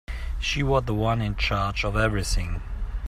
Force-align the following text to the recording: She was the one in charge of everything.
She 0.39 0.63
was 0.63 0.85
the 0.85 0.95
one 0.95 1.21
in 1.21 1.35
charge 1.35 1.85
of 1.85 1.95
everything. 1.95 2.63